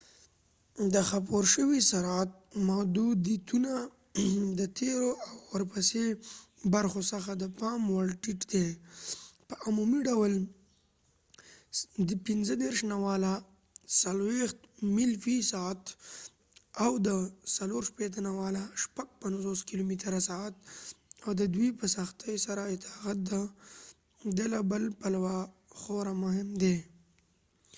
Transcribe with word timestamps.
د 0.93 0.95
خپور 1.09 1.43
شوي 1.55 1.79
سرعت 1.91 2.31
محدودیتونه 2.67 3.73
د 4.59 4.61
تیرو 4.77 5.11
او 5.25 5.33
ورپسې 5.53 6.03
برخو 6.73 7.01
څخه 7.11 7.31
د 7.43 7.45
پام 7.59 7.81
وړ 7.93 8.07
ټیټ 8.23 8.41
دي— 8.51 8.67
په 9.47 9.53
عمومي 9.65 9.99
ډول 10.09 10.33
۴۰-۳۵ 12.05 12.53
میل 14.95 15.13
فی 15.23 15.35
ساعت 15.51 15.81
۵۶-۶۴ 16.85 18.87
کلومتره/سعت— 19.69 20.53
او 21.23 21.29
د 21.39 21.41
دوی 21.53 21.69
په 21.79 21.85
سختي 21.95 22.35
سره 22.45 22.61
اطاعت 22.75 23.17
د 24.37 24.39
له 24.51 24.59
بل 24.71 24.83
پلوه 24.99 25.35
خورا 25.79 26.13
مهم 26.23 26.49
دی 26.61 26.75